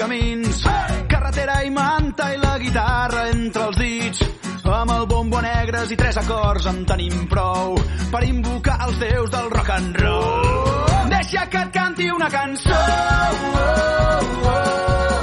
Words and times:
Camins. 0.00 0.64
Hey! 0.64 1.04
Carretera 1.10 1.60
i 1.66 1.70
manta 1.70 2.30
i 2.32 2.38
la 2.40 2.56
guitarra 2.58 3.26
entre 3.34 3.66
els 3.68 3.80
dits. 3.80 4.24
Amb 4.70 4.92
el 4.94 5.06
bombo 5.10 5.40
negres 5.44 5.90
i 5.92 5.98
tres 5.98 6.16
acords 6.22 6.68
en 6.70 6.84
tenim 6.88 7.26
prou 7.28 7.76
per 8.12 8.22
invocar 8.28 8.78
els 8.86 9.00
déus 9.02 9.32
del 9.34 9.50
rock 9.52 9.72
and 9.76 10.00
roll. 10.00 11.08
Deixa 11.10 11.46
que 11.52 11.64
et 11.66 11.72
canti 11.74 12.10
una 12.14 12.30
cançó. 12.32 12.80
Oh, 12.80 13.50
oh, 13.50 14.52
oh. 14.54 15.19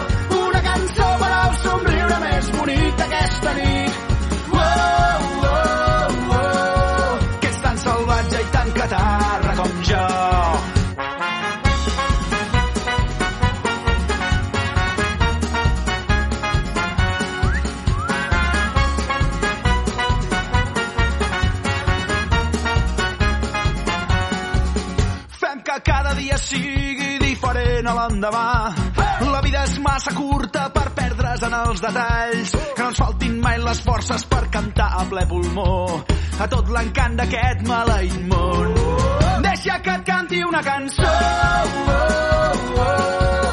L'endemà. 28.31 28.73
La 29.31 29.41
vida 29.41 29.63
és 29.63 29.77
massa 29.79 30.13
curta 30.15 30.69
per 30.73 30.89
perdre's 30.95 31.43
en 31.43 31.53
els 31.53 31.81
detalls. 31.81 32.51
Que 32.75 32.81
no 32.81 32.89
ens 32.89 33.01
faltin 33.01 33.39
mai 33.41 33.57
les 33.59 33.81
forces 33.81 34.25
per 34.25 34.49
cantar 34.51 34.89
a 35.01 35.05
ple 35.09 35.25
pulmó 35.27 36.03
a 36.39 36.47
tot 36.47 36.69
l'encant 36.69 37.17
d'aquest 37.17 37.65
maleït 37.67 38.19
món. 38.29 38.73
Deixa 39.43 39.79
que 39.81 39.97
et 39.99 40.05
canti 40.05 40.43
una 40.43 40.61
cançó. 40.63 41.11
Una 42.77 43.46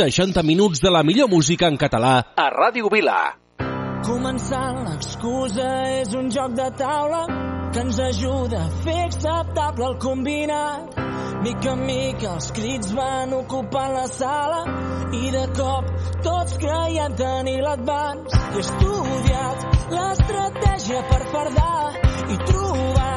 60 0.00 0.42
minuts 0.42 0.80
de 0.80 0.90
la 0.90 1.02
millor 1.02 1.28
música 1.28 1.68
en 1.68 1.76
català 1.76 2.12
a 2.32 2.46
Ràdio 2.54 2.88
Vila. 2.88 3.18
Començant 4.06 4.78
l'excusa 4.86 5.66
és 5.98 6.14
un 6.16 6.30
joc 6.32 6.54
de 6.56 6.68
taula 6.78 7.20
que 7.74 7.82
ens 7.82 7.98
ajuda 8.06 8.62
a 8.62 8.70
fer 8.86 8.96
acceptable 9.04 9.90
el 9.90 9.98
combinat. 10.00 10.96
Mica 11.44 11.74
en 11.74 11.84
mica 11.84 12.32
els 12.32 12.48
crits 12.56 12.94
van 12.96 13.36
ocupant 13.42 13.92
la 13.98 14.06
sala 14.14 14.62
i 15.20 15.30
de 15.36 15.44
cop 15.60 15.92
tots 16.24 16.56
creiem 16.64 17.20
tenir 17.20 17.60
l'advance. 17.60 18.42
He 18.56 18.64
estudiat 18.64 19.68
l'estratègia 19.98 21.04
per 21.12 21.22
fardar 21.36 21.78
i 22.24 22.42
trobar 22.48 23.14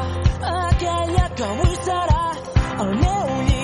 aquella 0.67 1.27
que 1.39 1.51
avui 1.51 1.75
serà 1.87 2.23
el 2.83 2.95
meu 2.99 3.37
llit 3.47 3.62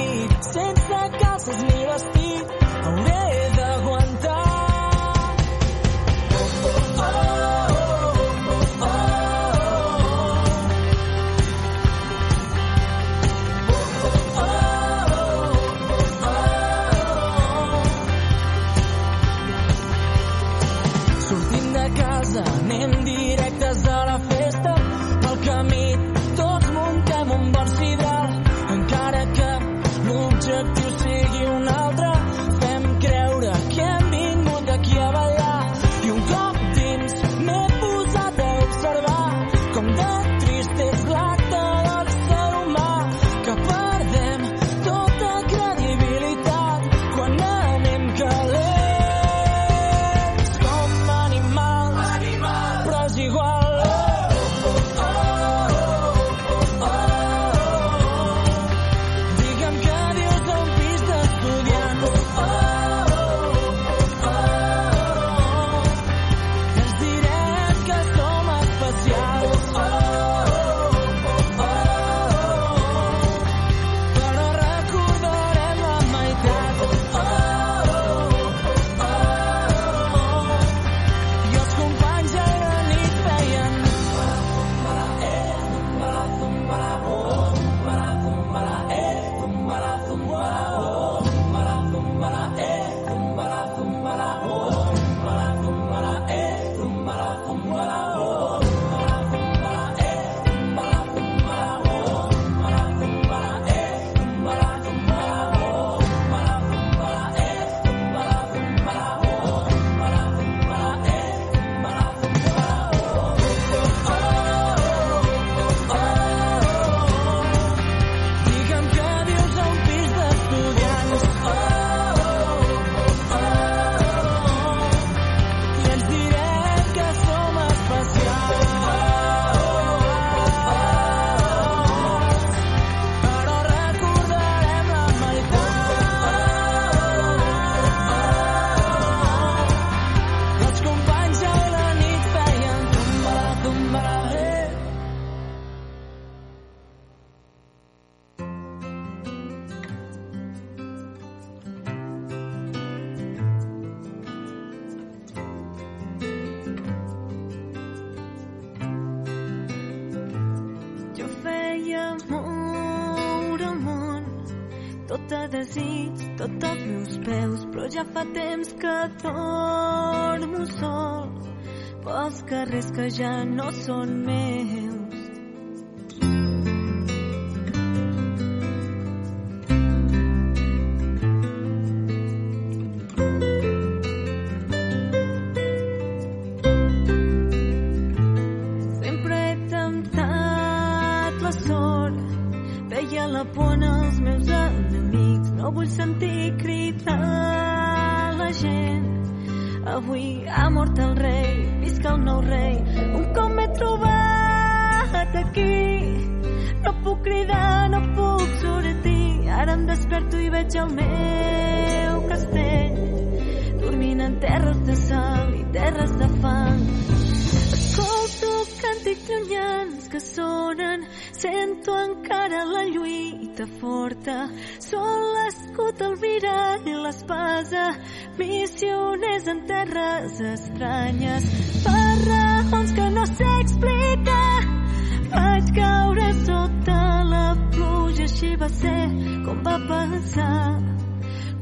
així 238.40 238.56
va 238.60 238.68
ser 238.72 239.00
com 239.46 239.58
va 239.64 239.74
passar 239.88 240.52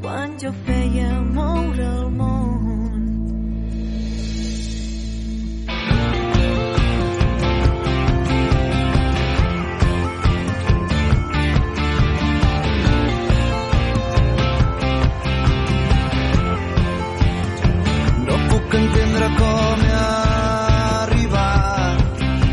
quan 0.02 0.36
jo 0.42 0.52
feia 0.66 1.08
moure 1.38 1.88
el 1.90 2.12
món. 2.20 3.06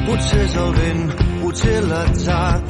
Potser 0.06 0.43
és 0.47 0.53
el 0.62 0.70
vent, 0.79 1.09
potser 1.43 1.79
l'atzar, 1.91 2.64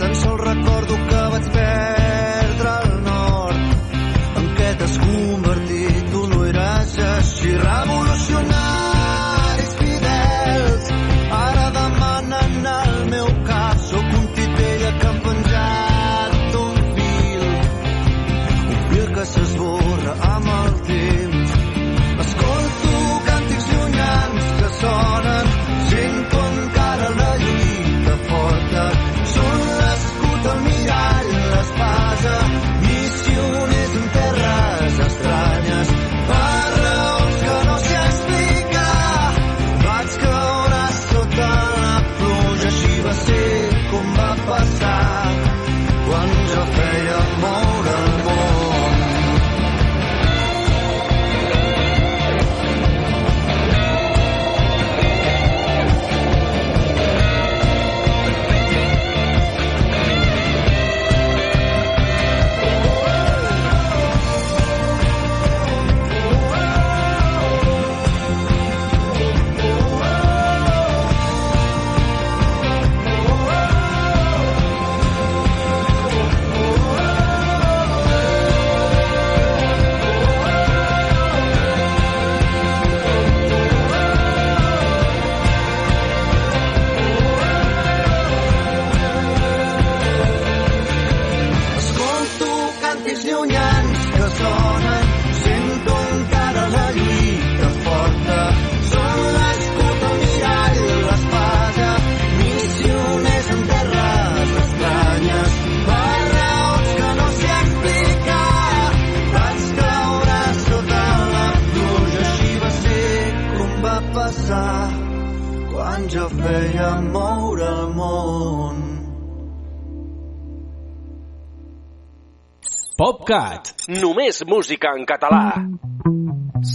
PopCat. 123.25 123.89
Només 123.89 124.43
música 124.47 124.93
en 124.99 125.05
català. 125.09 125.55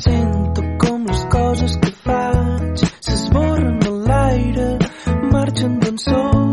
Sento 0.01 0.65
com 0.82 1.06
les 1.06 1.24
coses 1.36 1.77
que 1.84 1.91
faig 2.06 2.86
s'esborren 3.06 3.79
a 3.86 3.96
l'aire, 4.10 4.70
marxen 5.32 5.79
d'on 5.79 5.98
sóc 5.98 6.49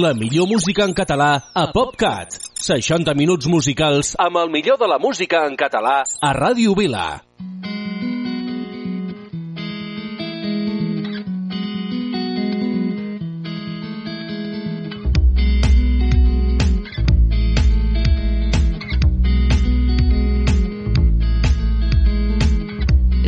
La 0.00 0.14
millor 0.14 0.46
música 0.48 0.84
en 0.88 0.94
català 0.96 1.26
a 1.52 1.62
PopCat. 1.74 2.32
60 2.64 3.12
minuts 3.18 3.48
musicals 3.52 4.14
amb 4.24 4.38
el 4.40 4.48
millor 4.48 4.78
de 4.80 4.86
la 4.88 4.96
música 5.02 5.42
en 5.44 5.58
català 5.60 5.96
a 6.24 6.30
Ràdio 6.32 6.72
Vila. 6.78 7.20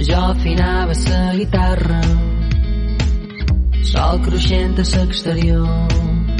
Jo 0.09 0.23
afinava 0.31 0.97
la 1.11 1.23
guitarra 1.37 2.00
Sol 3.93 4.25
cruixent 4.25 4.81
a 4.81 4.88
l'exterior 4.95 6.32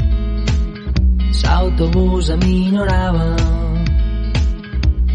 L'autobús 1.53 2.31
aminorava. 2.31 3.35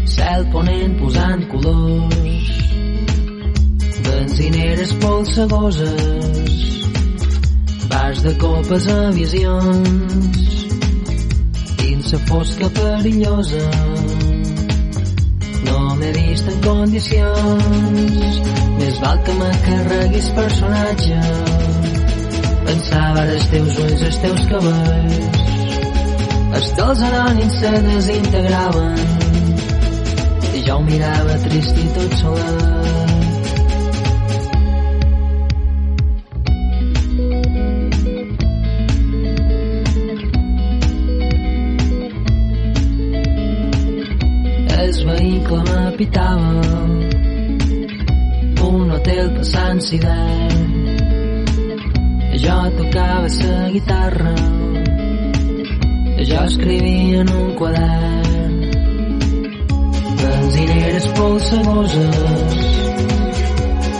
Cel 0.05 0.45
ponent 0.53 0.93
posant 0.99 1.41
colors. 1.51 2.51
Benzineres 4.05 4.93
polsegoses. 5.01 6.85
Bars 7.89 8.21
de 8.23 8.33
copes 8.45 8.87
a 8.87 9.11
visions. 9.17 10.39
Dins 11.81 12.13
la 12.13 12.19
fosca 12.31 12.71
perillosa. 12.79 13.67
No 15.67 15.77
m'he 15.99 16.13
vist 16.21 16.47
en 16.53 16.57
condicions. 16.69 18.41
Més 18.79 19.03
val 19.03 19.19
que 19.27 19.37
me 19.43 19.51
carreguis 19.67 20.31
personatge 20.39 21.21
pensava 22.69 23.27
els 23.27 23.45
teus 23.51 23.77
ulls, 23.83 24.01
els 24.07 24.23
teus 24.23 24.43
cabells 24.53 25.58
els 26.57 26.69
dels 26.77 27.01
anònims 27.09 27.55
se 27.61 27.71
desintegraven. 27.85 28.95
I 30.57 30.61
jo 30.65 30.77
ho 30.77 30.83
mirava 30.87 31.37
trist 31.45 31.77
i 31.77 31.87
tot 31.95 32.15
solet. 32.21 32.77
El 44.79 45.01
vehicle 45.11 45.61
m'apitava. 45.69 46.77
Un 48.69 48.91
hotel 48.95 49.31
passant 49.37 49.81
d'hivern 49.89 50.69
jo 52.43 52.57
tocava 52.77 53.27
la 53.27 53.69
guitarra 53.73 54.33
jo 56.29 56.43
escrivia 56.45 57.21
en 57.21 57.29
un 57.29 57.55
quadern. 57.55 58.59
Benzineres 60.19 61.07
polsegoses 61.17 62.15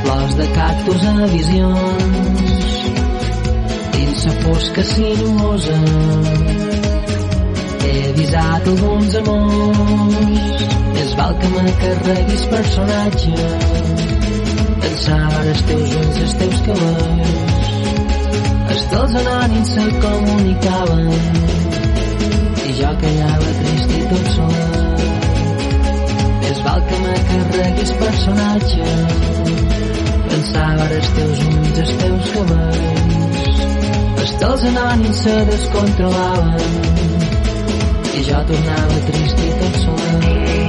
flors 0.02 0.36
de 0.36 0.48
cactus 0.58 1.04
a 1.06 1.28
visions 1.34 2.70
dins 3.94 4.26
la 4.26 4.34
fosca 4.44 4.84
sinuosa 4.84 5.80
he 7.84 7.94
avisat 8.10 8.68
alguns 8.74 9.16
amors 9.22 10.64
més 10.96 11.12
val 11.20 11.34
que 11.42 11.50
me 11.56 11.76
carreguis 11.84 12.46
personatge 12.54 13.36
pensava 14.86 15.46
els 15.46 15.62
teus 15.72 15.96
ulls, 16.02 16.18
els 16.26 16.34
teus 16.44 16.60
cabells 16.70 17.50
els 19.00 19.16
anònims 19.22 19.70
se 19.76 19.84
comunicaven 20.04 21.79
i 22.70 22.74
jo 22.82 22.90
callava 23.02 23.56
trist 23.62 23.98
i 23.98 24.06
tot 24.14 24.36
solet 24.38 24.90
més 26.50 26.62
val 26.66 26.82
que 26.90 27.00
me 27.04 27.16
carreguis 27.30 27.92
personatge. 28.02 28.88
Pensava 30.30 30.88
els 30.98 31.12
teus 31.18 31.44
ulls, 31.46 31.82
els 31.84 31.94
teus 32.04 32.32
cabells. 32.38 33.62
Els 34.24 34.34
dels 34.44 34.66
anònims 34.72 35.22
se 35.26 35.36
descontrolaven. 35.52 36.82
I 38.16 38.26
jo 38.32 38.42
tornava 38.52 39.06
trist 39.12 39.46
i 39.46 39.54
tot 39.62 39.80
solet 39.86 40.69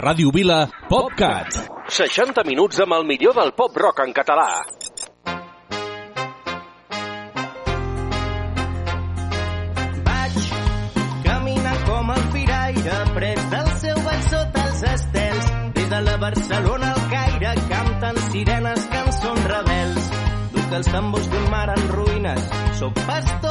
Ràdio 0.00 0.30
Vila, 0.32 0.64
PopCat. 0.88 1.56
60 1.92 2.44
minuts 2.48 2.78
amb 2.80 2.94
el 2.96 3.02
millor 3.04 3.34
del 3.36 3.50
pop 3.52 3.74
rock 3.76 4.00
en 4.06 4.14
català. 4.16 4.46
Vaig 10.06 10.38
caminant 11.26 11.84
com 11.90 12.14
el 12.16 12.24
piraire, 12.32 12.96
pres 13.18 13.44
del 13.52 13.70
seu 13.84 14.00
baix 14.08 14.24
sota 14.32 14.64
els 14.70 14.82
estels, 14.94 15.52
des 15.76 15.92
de 15.92 16.02
la 16.08 16.16
Barcelona 16.24 16.94
al 16.94 17.04
Caire, 17.12 17.54
canten 17.74 18.24
sirenes, 18.30 18.88
cançons 18.96 19.52
rebels. 19.52 20.10
Duc 20.56 20.78
els 20.80 20.92
tambors 20.96 21.28
d'un 21.34 21.48
mar 21.52 21.66
en 21.76 21.88
ruïnes, 21.92 22.52
sóc 22.80 23.04
pastor 23.04 23.49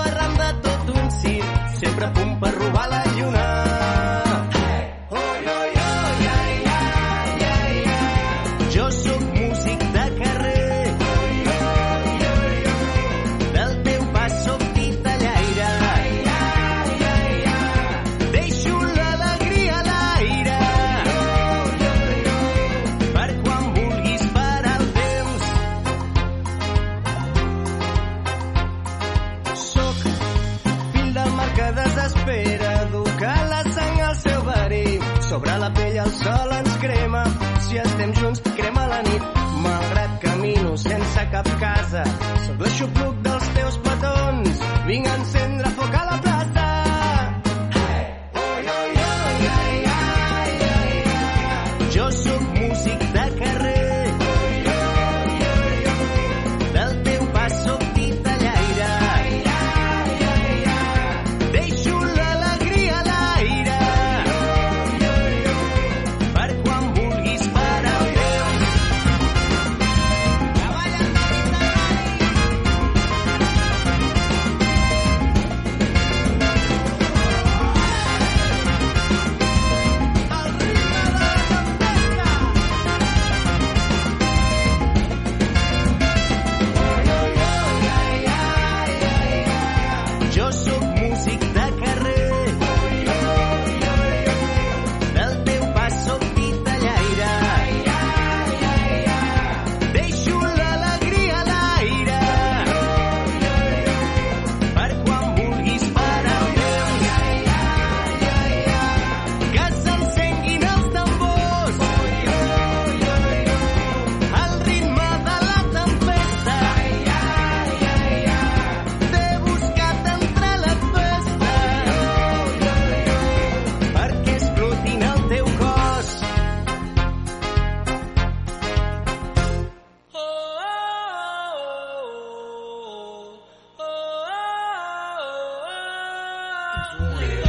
Hallelujah. 136.99 137.48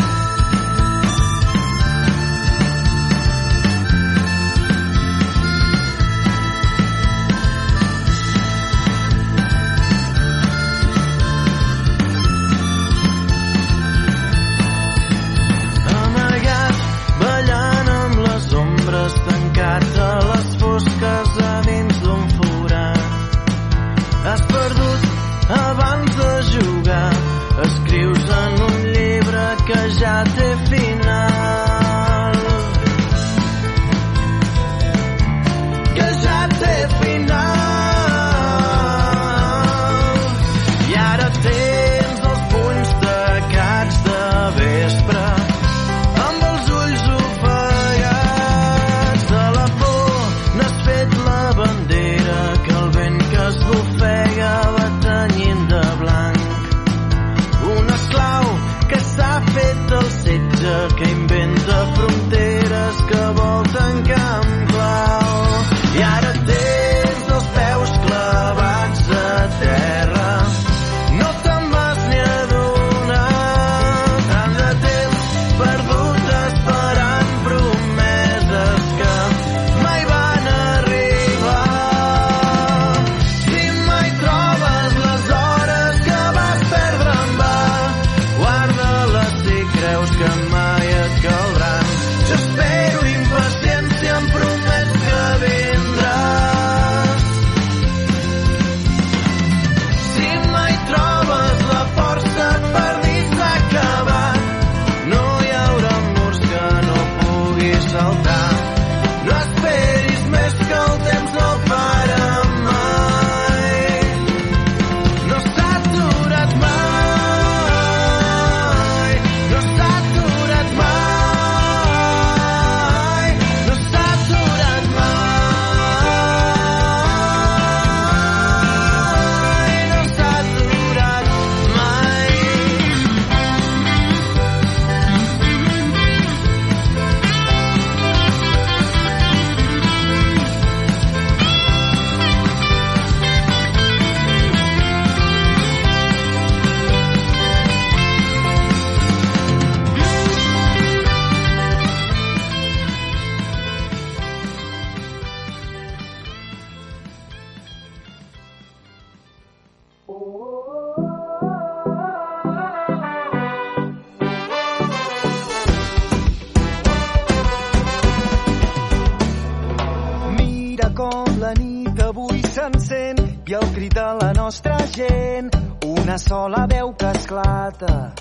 Una 176.11 176.17
sola 176.17 176.67
veu 176.67 176.93
que 176.93 177.05
esclata. 177.05 178.13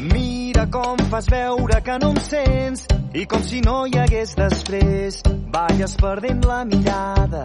Mira 0.00 0.66
com 0.66 0.96
fas 1.08 1.26
veure 1.30 1.80
que 1.80 1.98
no 2.02 2.10
em 2.10 2.18
sents 2.18 2.82
i 3.14 3.26
com 3.30 3.44
si 3.46 3.60
no 3.62 3.84
hi 3.86 3.94
hagués 4.02 4.34
després, 4.34 5.22
balles 5.54 5.94
perdent 6.02 6.42
la 6.50 6.64
mirada. 6.64 7.44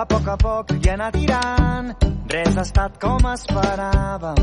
a 0.00 0.06
poc 0.08 0.28
a 0.32 0.36
poc 0.40 0.70
i 0.80 0.88
anar 0.88 1.10
tirant, 1.12 1.88
res 2.32 2.54
ha 2.56 2.62
estat 2.64 2.94
com 3.02 3.26
esperàvem. 3.28 4.38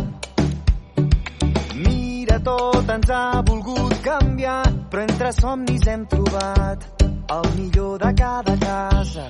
Mira, 1.79 2.37
tot 2.45 2.91
ens 2.93 3.09
ha 3.09 3.41
volgut 3.47 3.95
canviar, 4.05 4.61
però 4.91 5.05
entre 5.07 5.31
somnis 5.33 5.87
hem 5.89 6.05
trobat 6.11 6.85
el 7.37 7.49
millor 7.55 7.97
de 8.03 8.13
cada 8.21 8.55
casa. 8.65 9.25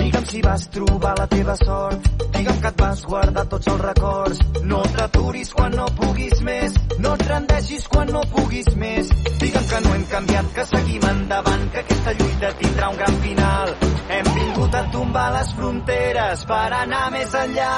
Digue'm 0.00 0.26
si 0.32 0.42
vas 0.42 0.66
trobar 0.74 1.14
la 1.20 1.28
teva 1.36 1.54
sort, 1.62 2.10
digue'm 2.34 2.60
que 2.64 2.72
et 2.74 2.82
vas 2.82 3.06
guardar 3.06 3.46
tots 3.54 3.70
els 3.74 3.84
records. 3.86 4.44
No 4.72 4.82
t'aturis 4.96 5.52
quan 5.54 5.76
no 5.78 5.86
puguis 6.02 6.40
més, 6.42 6.80
no 6.98 7.14
et 7.14 7.28
rendeixis 7.30 7.86
quan 7.94 8.10
no 8.10 8.26
puguis 8.34 8.74
més. 8.74 9.14
Digue'm 9.38 9.70
que 9.70 9.84
no 9.86 9.94
hem 9.94 10.06
canviat, 10.16 10.54
que 10.58 10.70
seguim 10.74 11.10
endavant, 11.12 11.68
que 11.70 11.84
aquesta 11.86 12.18
lluita 12.18 12.56
tindrà 12.64 12.90
un 12.90 13.04
gran 13.04 13.22
final. 13.28 13.76
Hem 14.08 14.34
vingut 14.34 14.74
a 14.74 14.82
tombar 14.92 15.30
les 15.38 15.54
fronteres 15.56 16.44
per 16.50 16.66
anar 16.82 17.06
més 17.14 17.38
enllà. 17.44 17.72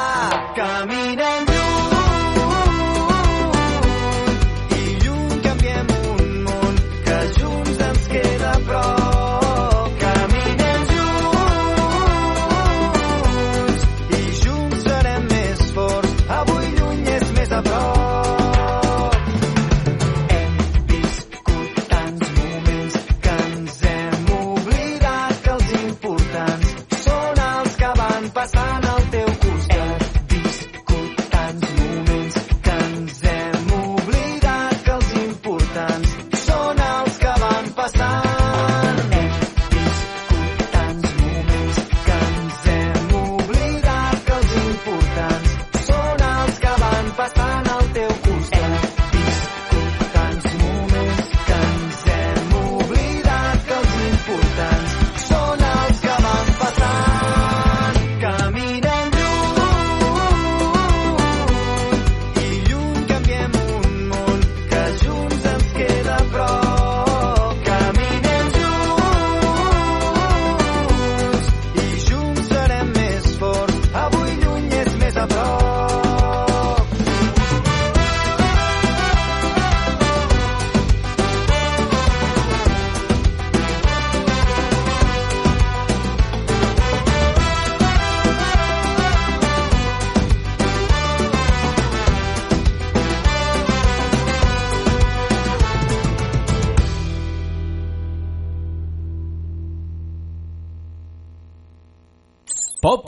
Caminem 0.59 1.53
lluny 1.53 2.05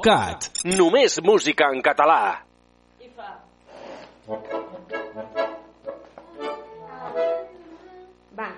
PopCat. 0.09 0.65
Només 0.65 1.19
música 1.23 1.69
en 1.73 1.83
català. 1.83 2.41
Va. 8.39 8.49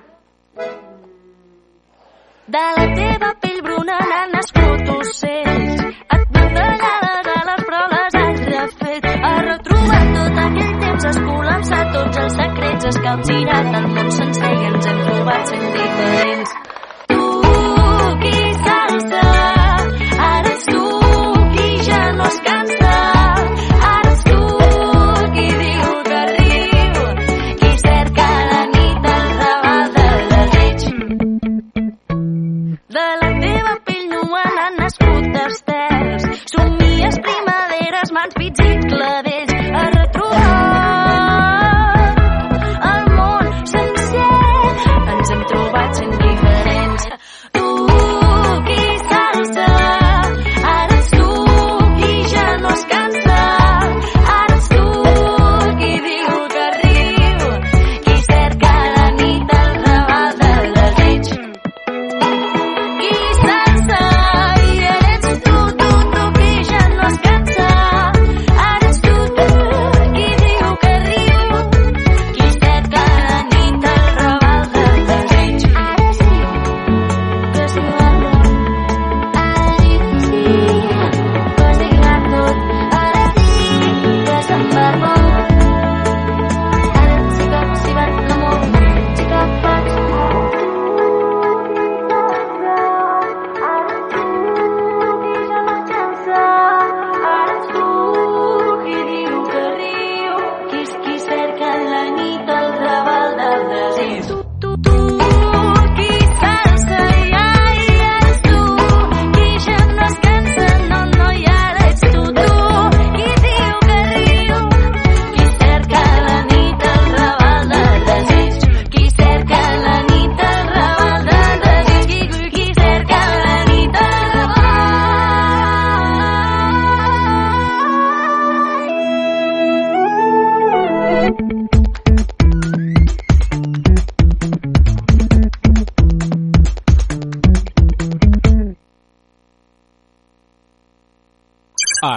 De 2.51 2.63
la 2.77 2.87
teva 2.95 3.35
pell 3.43 3.61
bruna 3.67 3.99
n'han 4.13 4.33
nascut 4.37 4.95
ocells. 4.95 5.85
Et 6.17 6.25
puntellades 6.37 7.31
a 7.35 7.43
les 7.51 7.67
però 7.67 7.85
les 7.95 8.19
has 8.23 8.41
refet. 8.47 9.11
Has 9.31 9.45
retrobat 9.51 10.17
tot 10.17 10.43
aquell 10.47 10.75
temps 10.87 11.11
escol·lapsat, 11.13 11.95
tots 11.99 12.25
els 12.25 12.41
secrets 12.43 12.91
escalcirat 12.95 13.79
el 13.83 13.93
món 13.99 14.11
sencer 14.23 14.57
i 14.57 14.67
ens 14.73 14.91
hem 14.91 15.07
trobat 15.07 15.55
sent 15.55 15.71
diferents. 15.79 16.60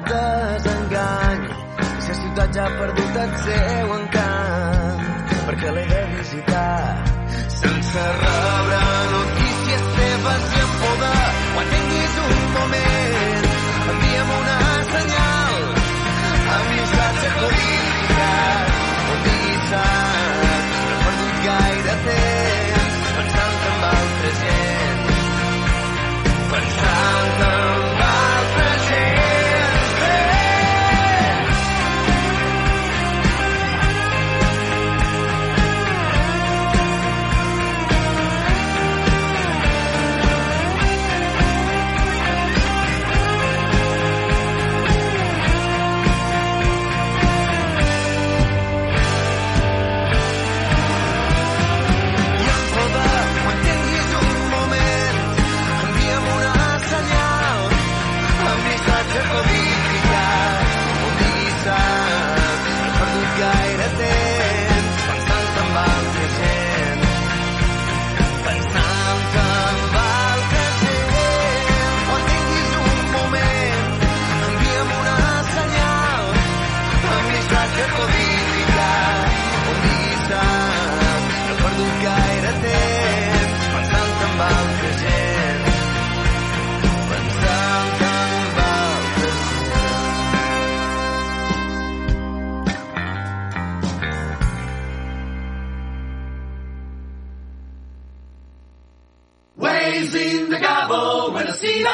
Ple 0.00 0.16
de 0.16 0.58
desengany 0.64 1.42
si 2.00 2.08
la 2.08 2.14
ciutat 2.20 2.54
ja 2.56 2.64
ha 2.66 2.76
perdut 2.78 3.16
el 3.24 3.32
seu 3.44 3.94
encant 3.98 5.02
perquè 5.46 5.74
l'he 5.76 5.86
de 5.92 6.02
visitar 6.16 6.78
sense 7.60 8.06
rebre 8.20 8.31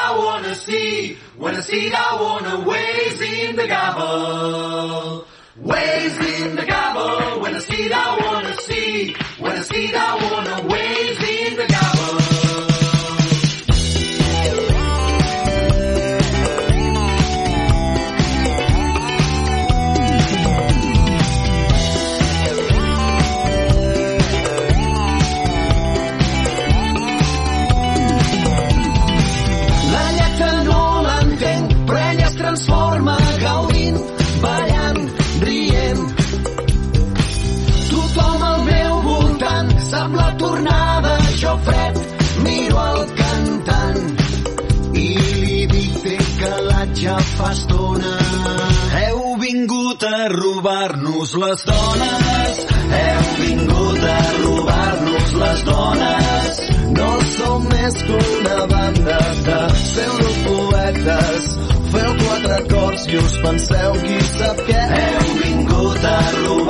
I 0.00 0.16
wanna 0.16 0.54
see, 0.54 1.18
when 1.36 1.54
I 1.56 1.60
see 1.60 1.90
I 1.92 2.10
wanna 2.22 2.60
waves 2.68 3.20
in 3.20 3.56
the 3.56 3.66
gobble. 3.66 5.26
Waves 5.56 6.18
in 6.40 6.56
the 6.56 6.64
gobble, 6.66 7.40
when 7.42 7.54
I 7.54 7.58
see 7.58 7.92
I 7.92 8.16
wanna 8.24 8.54
see, 8.66 9.14
when 9.38 9.52
I 9.52 9.62
see 9.62 9.92
I 9.94 10.10
wanna 10.24 10.56
waves 10.72 10.97
robar-nos 51.28 51.34
les 51.34 51.64
dones, 51.64 52.66
heu 52.92 53.22
vingut 53.38 54.04
a 54.04 54.18
robar-nos 54.42 55.32
les 55.32 55.64
dones. 55.64 56.60
No 56.96 57.20
som 57.36 57.64
més 57.68 57.94
que 58.02 58.12
una 58.12 58.66
banda 58.66 59.18
de 59.44 59.58
pseudopoetes. 59.74 61.58
Feu 61.92 62.14
quatre 62.22 62.54
acords 62.54 63.06
i 63.08 63.16
us 63.16 63.36
penseu 63.42 63.92
qui 64.06 64.20
sap 64.32 64.64
què. 64.68 64.82
Heu 65.02 65.36
vingut 65.42 66.04
a 66.04 66.18
robar-nos 66.46 66.67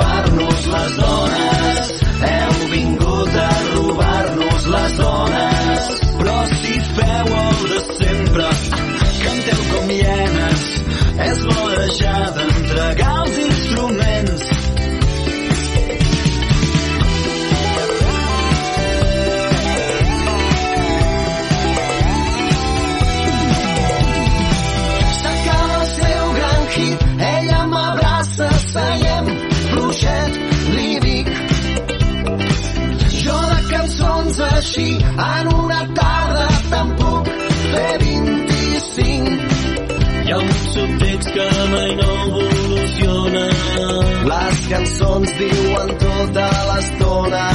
cançons 44.69 45.31
diuen 45.39 45.89
tota 46.01 46.47
l'estona. 46.69 47.45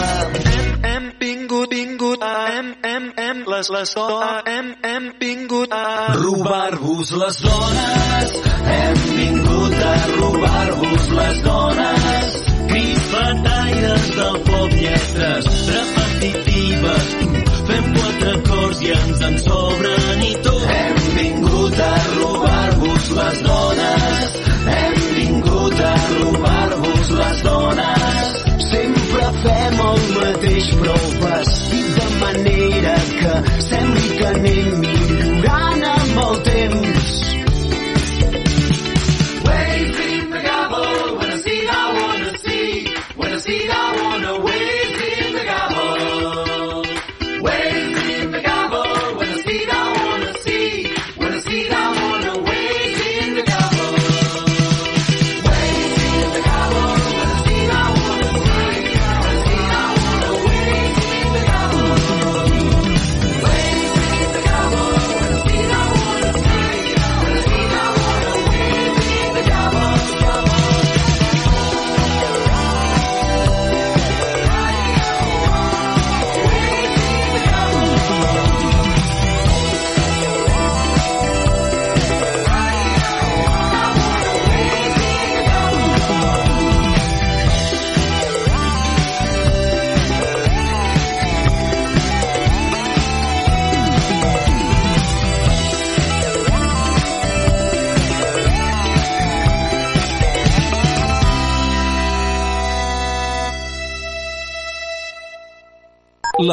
Hem, 0.51 0.71
hem 0.91 1.05
vingut, 1.21 1.71
vingut, 1.71 2.25
hem, 2.25 2.73
hem, 2.83 3.07
hem, 3.19 3.43
les, 3.53 3.71
les 3.77 3.95
dones, 3.95 4.43
hem, 4.51 4.73
hem 4.89 5.07
vingut 5.21 5.77
a 5.77 5.85
robar-vos 6.19 7.13
les 7.23 7.41
dones. 7.47 8.35
Hem 8.75 9.05
vingut 9.21 9.79
a 9.91 9.95
robar-vos 10.17 11.09
les 11.21 11.43
dones. 11.47 12.37
Crifataires 12.73 14.11
del 14.19 14.41
pop, 14.51 14.79
lletres 14.83 15.51
repetitives. 15.71 17.13
Fem 17.71 17.93
quatre 17.99 18.39
acords 18.41 18.83
i 18.85 18.95
ens 18.99 19.27
en 19.31 19.39
brood. 30.73 31.14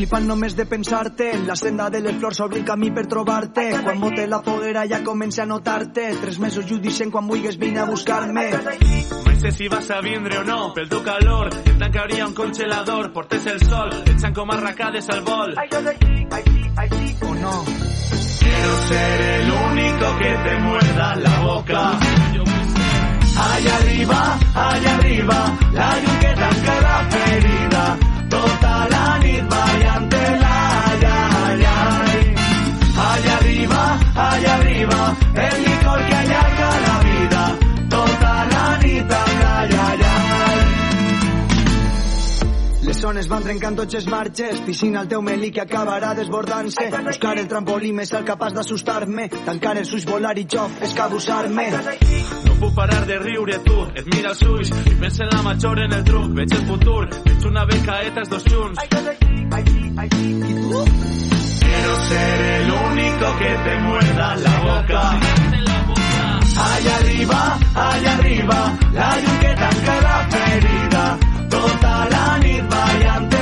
Flipant 0.00 0.26
només 0.26 0.54
de 0.56 0.64
pensar-te. 0.64 1.32
La 1.44 1.56
senda 1.56 1.90
de 1.92 2.00
les 2.00 2.16
flors 2.16 2.40
obre 2.40 2.60
el 2.60 2.64
camí 2.64 2.88
per 2.96 3.04
trobar-te. 3.10 3.66
Quan 3.84 4.00
bote 4.00 4.26
la 4.26 4.40
foguera 4.46 4.86
ja 4.88 5.02
comença 5.04 5.44
a 5.44 5.48
notar-te. 5.50 6.06
Tres 6.22 6.38
mesos 6.40 6.70
deixen 6.80 7.10
quan 7.12 7.28
vulguis 7.28 7.58
vine 7.60 7.82
a 7.82 7.88
buscar-me. 7.90 8.46
Mai 8.64 9.36
sé 9.40 9.50
si 9.52 9.68
vas 9.68 9.90
a 9.90 10.00
vindre 10.02 10.36
o 10.36 10.44
no, 10.44 10.72
pel 10.76 10.88
teu 10.88 11.00
calor 11.00 11.48
et 11.48 11.78
tancaria 11.80 12.26
un 12.26 12.34
congelador, 12.36 13.06
portes 13.14 13.46
el 13.48 13.60
sol, 13.64 13.88
echan 14.12 14.34
com 14.36 14.50
arracades 14.52 15.08
al 15.08 15.22
vol. 15.24 15.54
O 17.22 17.34
no? 17.34 17.54
Quiero 18.40 18.76
ser 18.88 19.20
el 19.40 19.50
único 19.50 20.18
que 20.18 20.32
te 20.44 20.58
muerda 20.60 21.14
la 21.16 21.40
boca. 21.40 21.98
Allá 23.40 23.76
arriba, 23.76 24.38
allá 24.54 24.96
arriba, 24.96 25.58
la 25.72 25.90
que 26.20 26.34
tanca 26.42 26.80
la 26.82 26.98
ferida. 27.08 27.69
Arriba, 34.80 35.16
el 35.34 35.64
licor 35.64 36.06
que 36.06 36.14
allarga 36.14 36.80
la 36.86 37.00
vida. 37.00 37.58
Tota 37.90 38.46
la 38.50 38.78
nit 38.82 39.12
amb 39.12 39.42
ai, 39.44 39.70
ai, 39.70 40.02
ai. 40.02 40.08
Les 42.86 42.98
zones 42.98 43.28
van 43.28 43.42
trencant 43.42 43.76
tots 43.76 43.94
els 43.94 44.06
marges, 44.10 44.60
piscina 44.66 45.02
el 45.02 45.08
teu 45.08 45.22
melí 45.22 45.50
que 45.50 45.62
acabarà 45.62 46.14
desbordant-se. 46.14 46.90
Buscar 47.06 47.38
el 47.38 47.48
trampolí 47.48 47.92
més 47.92 48.12
alt 48.14 48.26
capaç 48.26 48.52
d'assustar-me, 48.56 49.28
tancar 49.46 49.76
els 49.78 49.92
ulls, 49.92 50.06
volar 50.08 50.36
i 50.38 50.46
jo, 50.50 50.68
escabussar-me. 50.88 51.68
No 52.46 52.56
puc 52.60 52.74
parar 52.74 53.06
de 53.06 53.18
riure 53.20 53.60
tu, 53.66 53.78
et 53.94 54.06
mira 54.14 54.34
els 54.34 54.42
ulls 54.42 54.72
i 54.86 54.96
pensa 54.96 55.24
en 55.24 55.30
la 55.36 55.42
major 55.42 55.78
en 55.84 55.92
el 55.92 56.04
truc, 56.04 56.32
veig 56.40 56.56
el 56.56 56.66
futur, 56.72 57.06
veig 57.28 57.46
una 57.52 57.64
becaeta 57.68 58.20
els 58.24 58.30
dos 58.32 58.44
junts. 58.48 58.78
Quiero 60.40 61.09
ser 62.08 62.40
el 62.40 62.70
único 62.70 63.38
que 63.38 63.50
te 63.64 63.78
muerda 63.78 64.36
la 64.36 64.58
boca. 64.60 65.02
Allá 66.70 66.96
arriba, 66.96 67.58
allá 67.74 68.12
arriba, 68.18 68.78
la 68.92 69.10
que 69.40 69.54
tanca 69.62 69.94
la 70.08 70.18
ferida. 70.30 71.18
Tota 71.48 72.08
la 72.12 72.38
nit 72.38 72.64
ai, 72.84 73.06
ai. 73.06 73.40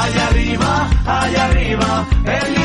Allá 0.00 0.26
arriba, 0.28 0.88
allá 1.06 1.44
arriba, 1.44 2.06
el 2.24 2.59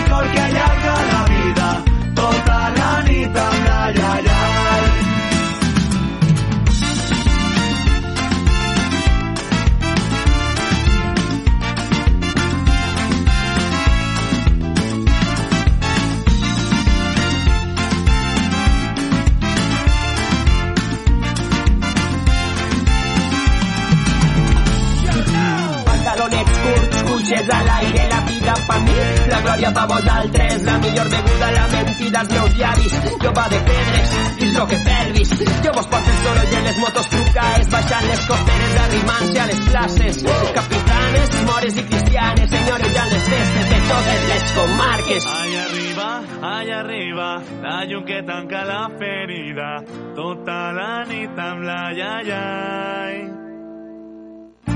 vida 28.75 28.75
pa 28.75 28.79
mi, 28.79 29.29
la 29.29 29.39
glòria 29.41 29.71
pa 29.71 29.85
vosaltres, 29.85 30.63
la 30.63 30.77
millor 30.77 31.07
beguda, 31.09 31.51
la 31.51 31.67
mentida 31.67 32.19
als 32.19 32.29
meus 32.29 32.55
llavis, 32.57 32.93
jo 33.21 33.31
va 33.31 33.47
de 33.49 33.59
pedres, 33.67 34.09
i 34.43 34.53
roque 34.55 34.77
pelvis, 34.85 35.29
jo 35.63 35.71
vos 35.75 35.87
porto 35.87 36.09
el 36.11 36.17
soroll 36.23 36.55
en 36.57 36.63
les 36.63 36.77
motos 36.77 37.07
trucaes, 37.09 37.69
baixant 37.69 38.07
les 38.09 38.25
costeres, 38.29 38.75
arrimant-se 38.85 39.39
a 39.39 39.45
les 39.51 39.61
places, 39.69 40.23
capitanes, 40.57 41.29
mores 41.45 41.77
i 41.77 41.83
cristianes, 41.83 42.49
senyores 42.49 42.91
les 43.13 43.23
festes 43.29 43.69
de 43.69 43.79
totes 43.91 44.27
les 44.31 44.51
comarques. 44.57 45.25
Allá 45.25 45.63
arriba, 45.69 46.09
allá 46.41 46.79
arriba, 46.79 47.29
la 47.61 47.85
llum 47.85 48.05
que 48.05 48.21
tanca 48.23 48.65
la 48.65 48.89
ferida, 48.99 49.71
tota 50.15 50.59
la 50.75 50.91
nit 51.05 51.39
amb 51.49 51.63
la 51.63 51.81
iaiai. 52.01 53.34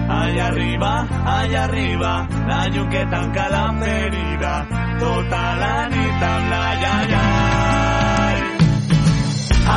Allá 0.10 0.47
arriba, 0.47 1.07
allá 1.38 1.64
arriba, 1.66 2.28
la 2.47 2.68
llum 2.70 2.89
que 2.89 3.05
tanca 3.05 3.47
la 3.49 3.66
ferida, 3.80 4.53
tota 4.99 5.43
la 5.62 5.88
nit 5.93 6.24
amb 6.32 6.49
la 6.53 6.66
iaiai. 6.84 8.38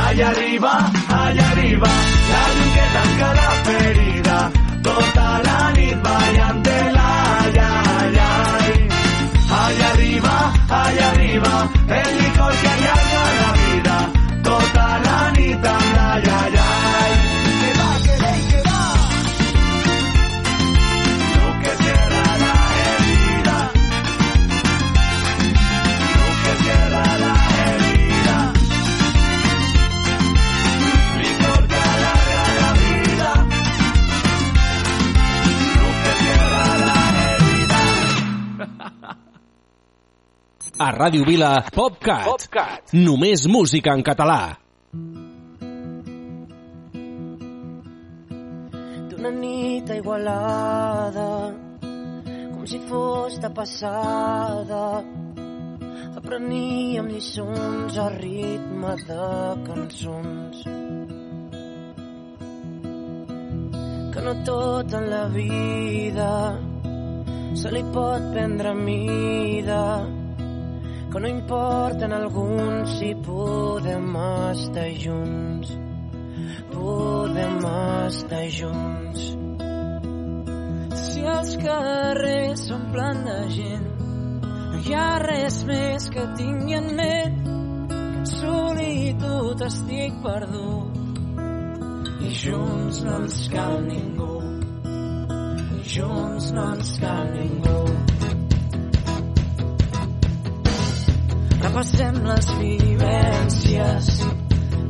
Allá 0.01 0.29
arriba, 0.29 0.73
allá 1.21 1.49
arriba, 1.51 1.91
la 2.33 2.43
llum 2.55 2.69
que 2.77 2.85
tanca 2.97 3.29
la 3.39 3.49
ferida, 3.69 4.37
tota 4.89 5.27
la 5.47 5.59
nit 5.77 5.97
ballant-te-la, 6.07 6.72
Ràdio 41.03 41.25
Vila, 41.27 41.65
PopCat. 41.75 42.23
PopCat. 42.23 42.91
Només 42.95 43.41
música 43.51 43.91
en 43.91 44.03
català. 44.07 44.55
d'una 49.09 49.31
nit 49.35 49.91
Igualada 49.97 51.27
com 52.53 52.63
si 52.71 52.79
fos 52.87 53.35
de 53.43 53.51
passada 53.59 55.03
apreníem 56.21 57.11
lliçons 57.11 57.99
a 58.05 58.07
ritme 58.15 58.95
de 59.03 59.29
cançons 59.67 60.63
que 64.15 64.27
no 64.31 64.39
tot 64.47 64.99
en 65.03 65.13
la 65.17 65.23
vida 65.35 66.33
se 67.59 67.75
li 67.75 67.87
pot 67.91 68.33
prendre 68.35 68.77
mida 68.87 69.85
que 71.13 71.19
no 71.19 71.27
importa 71.29 72.05
en 72.05 72.13
alguns 72.13 72.97
si 72.97 73.13
podem 73.15 74.15
estar 74.51 74.91
junts 74.97 75.77
podem 76.73 77.57
estar 78.07 78.47
junts. 78.49 79.21
Si 81.03 81.21
els 81.35 81.53
carrers 81.61 82.65
s'omplen 82.67 83.21
de 83.27 83.37
gent, 83.57 83.87
no 84.73 84.81
hi 84.83 84.95
ha 84.97 85.09
res 85.23 85.61
més 85.69 86.09
que 86.15 86.25
tingui 86.39 86.77
en 86.79 86.89
ment 86.99 87.39
que 87.93 88.01
en 88.01 88.27
solitud 88.33 89.65
estic 89.69 90.19
perdut. 90.25 90.99
I 92.23 92.33
junts 92.41 93.01
no 93.05 93.17
ens 93.21 93.39
cal 93.53 93.79
ningú, 93.87 94.35
i 95.77 95.81
junts 95.95 96.51
no 96.57 96.69
ens 96.75 96.95
cal 97.03 97.33
ningú. 97.37 98.22
Repassem 101.63 102.17
les 102.27 102.47
vivències 102.59 104.07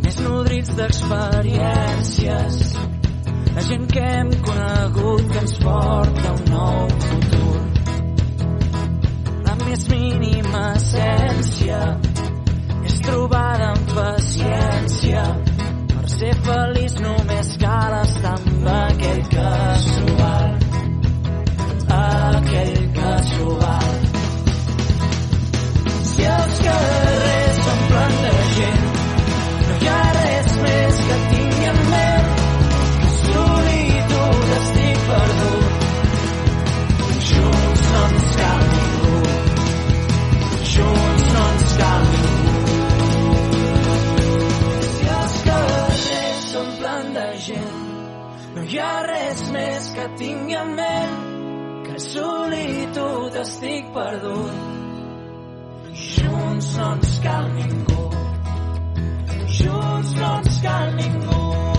més 0.02 0.16
nodrits 0.26 0.72
d'experiències. 0.74 2.56
La 3.54 3.66
gent 3.68 3.86
que 3.92 4.02
hem 4.02 4.32
conegut 4.48 5.28
que 5.30 5.44
ens 5.44 5.54
porta 5.62 6.34
un 6.34 6.42
nou 6.50 6.90
futur. 7.06 7.62
La 9.46 9.56
més 9.62 9.86
mínima 9.94 10.64
essència 10.80 11.82
és 12.90 13.00
trobada 13.06 13.70
amb 13.76 13.94
paciència. 13.94 15.28
Per 15.94 16.06
ser 16.18 16.34
feliç 16.50 16.98
només 17.06 17.54
cal 17.62 18.00
estar 18.02 18.34
amb 18.40 18.72
aquell 18.80 19.24
casual. 19.38 19.84
Aquell 19.84 19.93
hi 48.74 48.80
ha 48.82 49.02
res 49.06 49.42
més 49.54 49.88
que 49.96 50.06
tingui 50.20 50.56
en 50.58 50.72
ment 50.78 51.12
que 51.86 52.00
solitud 52.06 53.38
estic 53.42 53.92
perdut. 53.98 54.56
Junts 56.06 56.72
no 56.80 56.88
ens 56.96 57.14
cal 57.28 57.52
ningú. 57.60 58.08
Junts 59.60 60.18
no 60.22 60.34
ens 60.40 60.60
cal 60.66 60.98
ningú. 61.04 61.73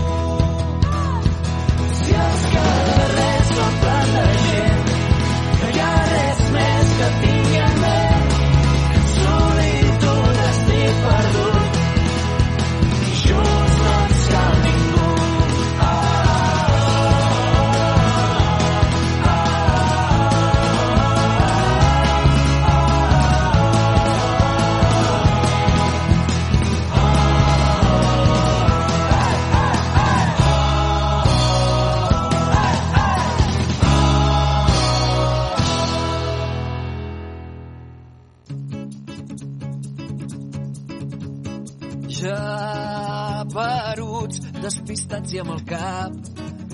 Despistats 44.95 45.33
i 45.33 45.39
amb 45.41 45.49
el 45.51 45.63
cap 45.67 46.13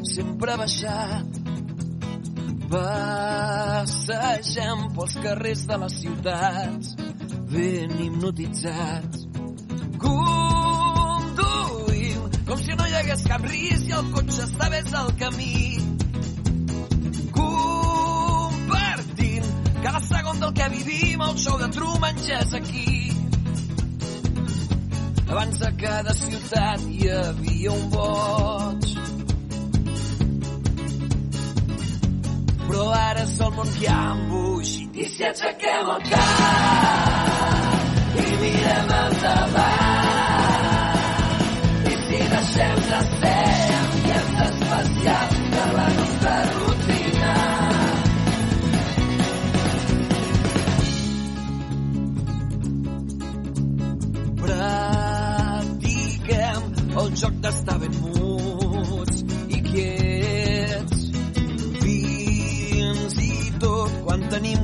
sempre 0.05 0.57
baixat. 0.59 1.25
Passegem 2.71 4.79
pels 4.95 5.15
carrers 5.23 5.61
de 5.67 5.77
les 5.81 5.93
ciutats, 6.03 6.87
ben 7.51 7.91
hipnotitzats. 8.05 9.17
Conduïm 10.05 12.21
com 12.45 12.57
si 12.61 12.73
no 12.77 12.83
hi 12.85 12.93
hagués 13.01 13.23
cap 13.31 13.41
risc 13.49 13.85
i 13.89 13.93
el 13.97 14.05
cotxe 14.13 14.41
estigués 14.45 14.89
al 15.01 15.09
camí. 15.17 15.59
Compartint 17.41 19.47
cada 19.81 20.01
segon 20.05 20.37
del 20.45 20.53
que 20.61 20.67
vivim, 20.77 21.17
el 21.25 21.35
show 21.41 21.57
de 21.57 21.67
Truman 21.73 22.15
ja 22.27 22.37
és 22.45 22.53
aquí. 22.61 23.00
Abans 25.31 25.61
a 25.61 25.71
cada 25.79 26.13
ciutat 26.13 26.81
hi 26.91 27.07
havia 27.07 27.71
un 27.71 27.83
boig. 27.93 28.87
Però 32.65 32.87
ara 32.97 33.23
és 33.23 33.37
el 33.45 33.51
món 33.59 33.69
que 33.77 33.87
ha 33.93 34.01
embogit. 34.15 34.89
I 34.91 35.05
si 35.13 35.23
aixequem 35.29 35.93
el 35.95 36.01
cap 36.09 36.27
i 38.25 38.27
mirem 38.41 38.91
endavant 38.97 39.80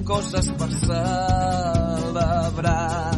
coses 0.08 0.48
per 0.60 0.70
celebrar 0.82 3.12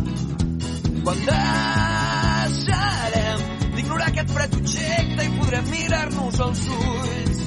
quan 1.04 1.20
deixarem 1.30 3.40
d'ignorar 3.76 4.08
aquest 4.10 4.30
fred 4.34 4.52
objecte 4.58 5.22
i 5.28 5.30
podrem 5.38 5.66
mirar-nos 5.70 6.38
als 6.46 6.64
ulls 6.78 7.40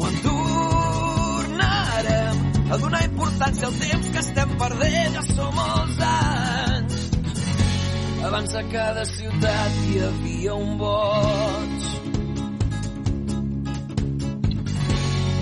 quan 0.00 0.14
tornarem 0.26 2.36
a 2.70 2.72
donar 2.82 3.02
importància 3.06 3.64
al 3.70 3.76
temps 3.84 4.06
que 4.16 4.22
estem 4.24 4.50
perdent 4.64 5.12
ja 5.20 5.24
som 5.30 5.54
els 5.66 5.96
anys 6.08 7.00
abans 8.30 8.54
a 8.54 8.62
cada 8.72 9.04
ciutat 9.04 9.72
hi 9.86 9.98
havia 10.06 10.54
un 10.54 10.76
boig. 10.78 11.86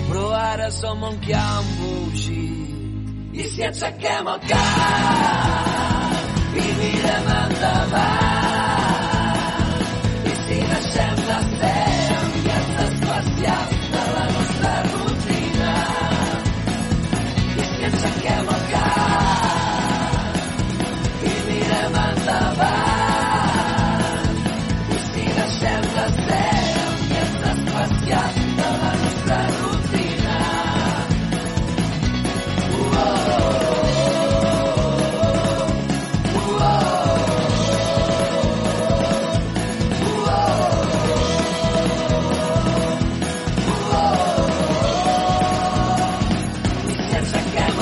Però 0.09 0.31
ara 0.33 0.71
som 0.71 1.03
el 1.09 1.19
que 1.25 1.35
ha 1.35 1.59
embogit. 1.59 2.48
I 3.39 3.43
si 3.47 3.61
aixequem 3.63 4.27
el 4.27 4.39
cap 4.49 6.09
i 6.59 6.65
mirem 6.79 7.29
endavant. 7.35 8.65
I 10.27 10.33
si 10.41 10.57
deixem 10.71 11.15
de 11.29 11.37
ser 11.53 11.85
ambients 12.17 12.81
especials 12.87 13.71
de 13.71 13.78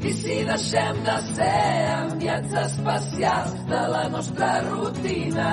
I 0.00 0.10
si 0.22 0.36
deixem 0.48 0.94
de 1.06 1.16
ser 1.30 1.62
enviats 1.98 2.52
especials 2.64 3.52
de 3.72 3.82
la 3.94 4.04
nostra 4.16 4.50
rutina 4.70 5.50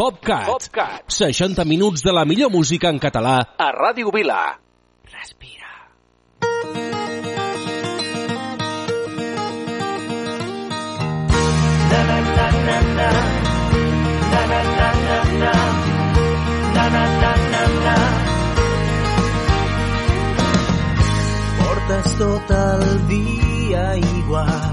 PopCat. 0.00 0.46
PopCat. 0.46 1.12
60 1.12 1.64
minuts 1.68 2.00
de 2.00 2.12
la 2.16 2.24
millor 2.24 2.48
música 2.50 2.88
en 2.88 2.96
català 2.96 3.34
a 3.60 3.66
Ràdio 3.76 4.08
Vila. 4.14 4.56
Portes 21.60 22.18
tot 22.24 22.56
el 22.62 22.88
dia 23.12 23.86
igual 24.16 24.69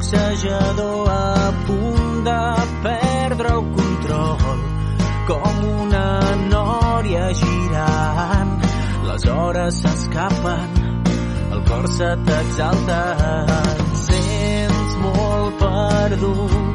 boxejador 0.00 1.08
a 1.10 1.52
punt 1.66 2.24
de 2.24 2.42
perdre 2.82 3.48
el 3.48 3.64
control 3.76 4.60
com 5.28 5.58
una 5.82 6.20
nòria 6.48 7.26
girant 7.34 8.56
s'escapen, 9.70 10.70
el 11.52 11.60
cor 11.68 11.86
se 11.88 12.08
t'exalta, 12.26 13.00
et 13.60 13.96
sents 14.06 14.96
molt 15.04 15.60
perdut. 15.60 16.69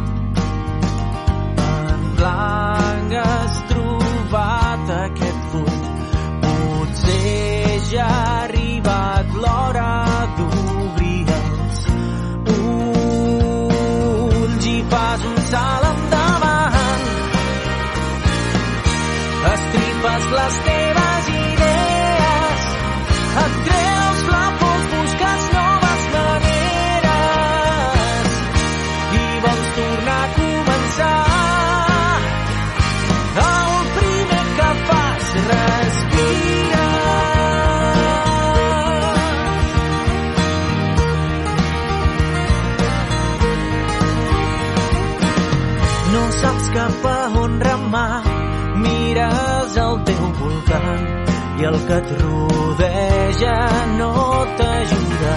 I 51.60 51.64
el 51.64 51.78
que 51.88 51.98
et 52.02 52.10
rodeja 52.22 53.58
no 53.98 54.14
t'ajuda. 54.58 55.36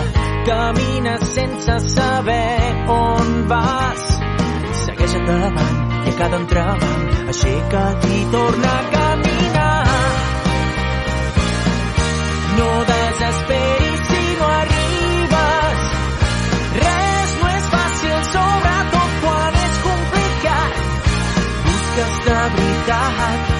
Camines 0.48 1.26
sense 1.34 1.76
saber 1.94 2.86
on 2.94 3.28
vas, 3.50 4.04
segueix 4.84 5.14
endavant 5.20 5.76
i 6.08 6.14
a 6.14 6.16
cada 6.20 6.40
entrebanc 6.42 7.28
aixeca't 7.34 8.08
i 8.16 8.22
torna 8.34 8.72
a 8.78 8.86
caminar. 8.94 9.76
No 12.58 12.70
desesperis 12.90 14.00
si 14.08 14.24
no 14.40 14.48
arribes, 14.62 15.84
res 16.80 17.36
no 17.42 17.52
és 17.60 17.70
fàcil, 17.76 18.18
sobretot 18.32 19.22
quan 19.22 19.62
és 19.68 19.78
complicat. 19.86 20.82
Busques 21.68 22.20
de 22.26 22.42
veritat 22.58 23.57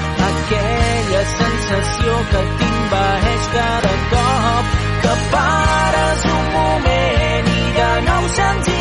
aquella 1.19 1.31
sensació 1.37 2.13
que 2.31 2.43
t'invaeix 2.59 3.49
cada 3.55 3.95
cop 4.13 4.77
que 5.03 5.15
pares 5.35 6.27
un 6.39 6.51
moment 6.57 7.55
i 7.59 7.71
de 7.79 7.93
nou 8.11 8.29
senzillament 8.41 8.78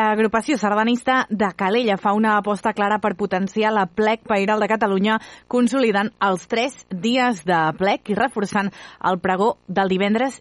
L'agrupació 0.00 0.56
sardanista 0.56 1.26
de 1.28 1.50
Calella 1.52 1.98
fa 2.00 2.14
una 2.16 2.38
aposta 2.38 2.72
clara 2.72 2.96
per 3.04 3.10
potenciar 3.20 3.72
la 3.74 3.82
plec 3.84 4.22
pairal 4.24 4.62
de 4.62 4.68
Catalunya, 4.70 5.18
consolidant 5.46 6.08
els 6.24 6.46
tres 6.48 6.78
dies 6.88 7.42
de 7.44 7.58
plec 7.76 8.08
i 8.08 8.16
reforçant 8.16 8.70
el 9.10 9.18
pregó 9.20 9.50
del 9.68 9.92
divendres 9.92 10.38